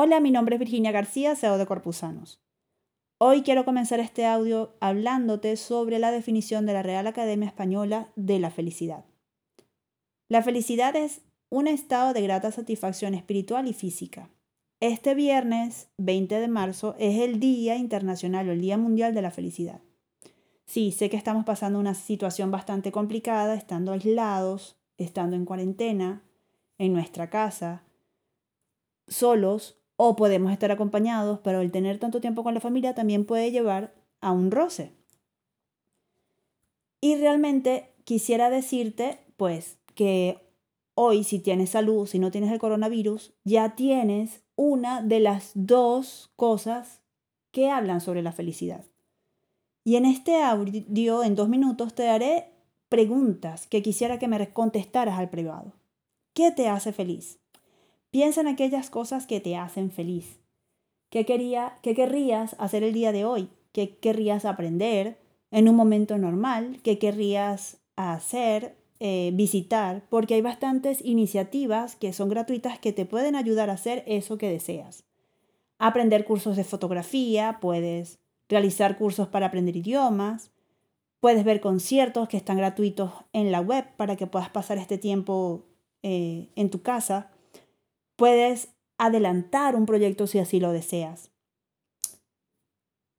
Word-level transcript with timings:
Hola, 0.00 0.20
mi 0.20 0.30
nombre 0.30 0.54
es 0.54 0.60
Virginia 0.60 0.92
García, 0.92 1.34
CEO 1.34 1.58
de 1.58 1.66
Corpusanos. 1.66 2.40
Hoy 3.18 3.42
quiero 3.42 3.64
comenzar 3.64 3.98
este 3.98 4.26
audio 4.26 4.76
hablándote 4.78 5.56
sobre 5.56 5.98
la 5.98 6.12
definición 6.12 6.66
de 6.66 6.72
la 6.72 6.84
Real 6.84 7.08
Academia 7.08 7.48
Española 7.48 8.06
de 8.14 8.38
la 8.38 8.52
felicidad. 8.52 9.06
La 10.28 10.40
felicidad 10.40 10.94
es 10.94 11.22
un 11.48 11.66
estado 11.66 12.12
de 12.12 12.22
grata 12.22 12.52
satisfacción 12.52 13.12
espiritual 13.14 13.66
y 13.66 13.72
física. 13.72 14.30
Este 14.78 15.16
viernes 15.16 15.88
20 15.96 16.38
de 16.38 16.46
marzo 16.46 16.94
es 17.00 17.20
el 17.20 17.40
Día 17.40 17.74
Internacional 17.74 18.48
o 18.48 18.52
el 18.52 18.60
Día 18.60 18.78
Mundial 18.78 19.14
de 19.14 19.22
la 19.22 19.32
Felicidad. 19.32 19.80
Sí, 20.64 20.92
sé 20.92 21.10
que 21.10 21.16
estamos 21.16 21.44
pasando 21.44 21.80
una 21.80 21.94
situación 21.94 22.52
bastante 22.52 22.92
complicada, 22.92 23.56
estando 23.56 23.90
aislados, 23.90 24.76
estando 24.96 25.34
en 25.34 25.44
cuarentena, 25.44 26.22
en 26.78 26.92
nuestra 26.92 27.30
casa, 27.30 27.82
solos 29.08 29.74
o 30.00 30.14
podemos 30.14 30.52
estar 30.52 30.70
acompañados, 30.70 31.40
pero 31.42 31.60
el 31.60 31.72
tener 31.72 31.98
tanto 31.98 32.20
tiempo 32.20 32.44
con 32.44 32.54
la 32.54 32.60
familia 32.60 32.94
también 32.94 33.24
puede 33.24 33.50
llevar 33.50 33.92
a 34.20 34.30
un 34.30 34.52
roce. 34.52 34.92
Y 37.00 37.16
realmente 37.16 37.92
quisiera 38.04 38.48
decirte, 38.48 39.18
pues, 39.36 39.78
que 39.96 40.38
hoy 40.94 41.24
si 41.24 41.40
tienes 41.40 41.70
salud, 41.70 42.06
si 42.06 42.20
no 42.20 42.30
tienes 42.30 42.52
el 42.52 42.60
coronavirus, 42.60 43.34
ya 43.42 43.74
tienes 43.74 44.44
una 44.54 45.02
de 45.02 45.18
las 45.18 45.50
dos 45.54 46.30
cosas 46.36 47.00
que 47.50 47.68
hablan 47.68 48.00
sobre 48.00 48.22
la 48.22 48.30
felicidad. 48.30 48.84
Y 49.82 49.96
en 49.96 50.04
este 50.04 50.40
audio, 50.42 51.24
en 51.24 51.34
dos 51.34 51.48
minutos, 51.48 51.94
te 51.96 52.04
daré 52.04 52.52
preguntas 52.88 53.66
que 53.66 53.82
quisiera 53.82 54.20
que 54.20 54.28
me 54.28 54.52
contestaras 54.52 55.18
al 55.18 55.28
privado. 55.28 55.72
¿Qué 56.34 56.52
te 56.52 56.68
hace 56.68 56.92
feliz? 56.92 57.40
Piensa 58.10 58.40
en 58.40 58.48
aquellas 58.48 58.88
cosas 58.88 59.26
que 59.26 59.40
te 59.40 59.56
hacen 59.56 59.90
feliz. 59.90 60.40
¿Qué, 61.10 61.26
quería, 61.26 61.78
¿Qué 61.82 61.94
querrías 61.94 62.56
hacer 62.58 62.82
el 62.82 62.94
día 62.94 63.12
de 63.12 63.24
hoy? 63.24 63.50
¿Qué 63.72 63.98
querrías 63.98 64.44
aprender 64.46 65.18
en 65.50 65.68
un 65.68 65.76
momento 65.76 66.16
normal? 66.16 66.80
¿Qué 66.82 66.98
querrías 66.98 67.78
hacer, 67.96 68.76
eh, 68.98 69.30
visitar? 69.34 70.06
Porque 70.08 70.34
hay 70.34 70.40
bastantes 70.40 71.04
iniciativas 71.04 71.96
que 71.96 72.14
son 72.14 72.30
gratuitas 72.30 72.78
que 72.78 72.92
te 72.92 73.04
pueden 73.04 73.36
ayudar 73.36 73.68
a 73.68 73.74
hacer 73.74 74.04
eso 74.06 74.38
que 74.38 74.50
deseas. 74.50 75.04
Aprender 75.78 76.24
cursos 76.24 76.56
de 76.56 76.64
fotografía, 76.64 77.58
puedes 77.60 78.18
realizar 78.48 78.96
cursos 78.96 79.28
para 79.28 79.46
aprender 79.46 79.76
idiomas, 79.76 80.50
puedes 81.20 81.44
ver 81.44 81.60
conciertos 81.60 82.28
que 82.28 82.38
están 82.38 82.56
gratuitos 82.56 83.12
en 83.34 83.52
la 83.52 83.60
web 83.60 83.84
para 83.96 84.16
que 84.16 84.26
puedas 84.26 84.48
pasar 84.48 84.78
este 84.78 84.96
tiempo 84.96 85.66
eh, 86.02 86.48
en 86.56 86.70
tu 86.70 86.80
casa 86.80 87.30
Puedes 88.18 88.74
adelantar 88.98 89.76
un 89.76 89.86
proyecto 89.86 90.26
si 90.26 90.40
así 90.40 90.58
lo 90.58 90.72
deseas. 90.72 91.30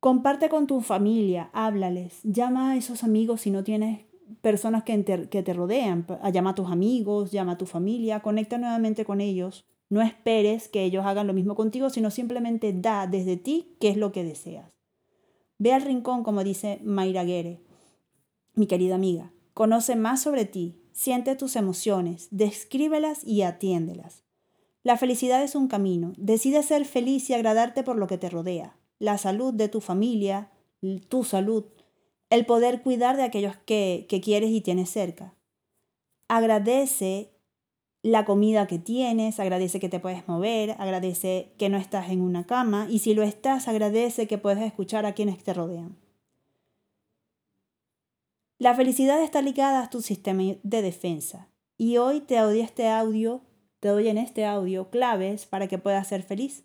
Comparte 0.00 0.48
con 0.48 0.66
tu 0.66 0.80
familia, 0.80 1.50
háblales, 1.52 2.18
llama 2.24 2.72
a 2.72 2.76
esos 2.76 3.04
amigos 3.04 3.42
si 3.42 3.52
no 3.52 3.62
tienes 3.62 4.06
personas 4.40 4.82
que 4.82 4.98
te, 5.04 5.52
rodean, 5.54 6.04
llama 6.32 6.50
a 6.50 6.54
tus 6.56 6.68
amigos, 6.68 7.30
llama 7.30 7.52
a 7.52 7.58
tu 7.58 7.64
familia, 7.64 8.22
conecta 8.22 8.58
nuevamente 8.58 9.04
con 9.04 9.20
ellos. 9.20 9.64
No 9.88 10.02
esperes 10.02 10.66
que 10.66 10.82
ellos 10.82 11.06
hagan 11.06 11.28
lo 11.28 11.32
mismo 11.32 11.54
contigo, 11.54 11.90
sino 11.90 12.10
simplemente 12.10 12.72
da 12.72 13.06
desde 13.06 13.36
ti 13.36 13.76
qué 13.78 13.90
es 13.90 13.96
lo 13.96 14.10
que 14.10 14.24
deseas. 14.24 14.68
Ve 15.58 15.74
al 15.74 15.82
rincón, 15.82 16.24
como 16.24 16.42
dice 16.42 16.80
Mayra 16.82 17.22
Guerre, 17.22 17.60
mi 18.54 18.66
querida 18.66 18.96
amiga. 18.96 19.30
Conoce 19.54 19.94
más 19.94 20.22
sobre 20.22 20.44
ti, 20.44 20.82
siente 20.90 21.36
tus 21.36 21.54
emociones, 21.54 22.26
descríbelas 22.32 23.22
y 23.22 23.42
atiéndelas. 23.42 24.24
La 24.82 24.96
felicidad 24.96 25.42
es 25.42 25.54
un 25.54 25.68
camino. 25.68 26.12
Decide 26.16 26.62
ser 26.62 26.84
feliz 26.84 27.28
y 27.30 27.34
agradarte 27.34 27.82
por 27.82 27.96
lo 27.96 28.06
que 28.06 28.18
te 28.18 28.30
rodea. 28.30 28.76
La 28.98 29.18
salud 29.18 29.52
de 29.54 29.68
tu 29.68 29.80
familia, 29.80 30.50
tu 31.08 31.24
salud, 31.24 31.64
el 32.30 32.46
poder 32.46 32.82
cuidar 32.82 33.16
de 33.16 33.24
aquellos 33.24 33.56
que, 33.64 34.06
que 34.08 34.20
quieres 34.20 34.50
y 34.50 34.60
tienes 34.60 34.90
cerca. 34.90 35.34
Agradece 36.28 37.30
la 38.02 38.24
comida 38.24 38.66
que 38.66 38.78
tienes, 38.78 39.40
agradece 39.40 39.80
que 39.80 39.88
te 39.88 40.00
puedes 40.00 40.26
mover, 40.28 40.72
agradece 40.78 41.52
que 41.58 41.68
no 41.68 41.76
estás 41.76 42.10
en 42.10 42.20
una 42.20 42.46
cama 42.46 42.86
y 42.88 43.00
si 43.00 43.14
lo 43.14 43.22
estás, 43.22 43.68
agradece 43.68 44.26
que 44.26 44.38
puedes 44.38 44.62
escuchar 44.62 45.04
a 45.04 45.14
quienes 45.14 45.42
te 45.42 45.52
rodean. 45.52 45.96
La 48.58 48.74
felicidad 48.74 49.22
está 49.22 49.42
ligada 49.42 49.84
a 49.84 49.90
tu 49.90 50.02
sistema 50.02 50.42
de 50.62 50.82
defensa 50.82 51.48
y 51.76 51.96
hoy 51.96 52.20
te 52.20 52.40
odio 52.40 52.62
este 52.62 52.88
audio 52.88 53.42
te 53.80 53.88
doy 53.88 54.08
en 54.08 54.18
este 54.18 54.44
audio 54.44 54.90
claves 54.90 55.46
para 55.46 55.68
que 55.68 55.78
puedas 55.78 56.08
ser 56.08 56.22
feliz. 56.22 56.64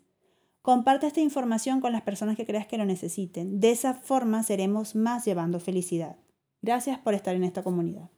Comparte 0.62 1.06
esta 1.06 1.20
información 1.20 1.80
con 1.80 1.92
las 1.92 2.02
personas 2.02 2.36
que 2.36 2.46
creas 2.46 2.66
que 2.66 2.78
lo 2.78 2.86
necesiten. 2.86 3.60
De 3.60 3.70
esa 3.70 3.94
forma 3.94 4.42
seremos 4.42 4.94
más 4.94 5.24
llevando 5.24 5.60
felicidad. 5.60 6.16
Gracias 6.62 6.98
por 6.98 7.14
estar 7.14 7.34
en 7.36 7.44
esta 7.44 7.62
comunidad. 7.62 8.10